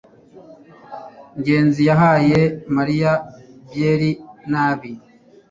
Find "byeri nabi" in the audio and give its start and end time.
3.67-4.91